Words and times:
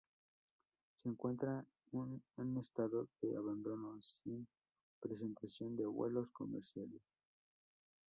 Se 0.95 1.09
encuentra 1.09 1.63
en 1.91 2.57
estado 2.57 3.07
de 3.21 3.37
abandono 3.37 4.01
sin 4.01 4.47
prestación 4.99 5.77
de 5.77 5.85
vuelos 5.85 6.31
comerciales. 6.31 7.03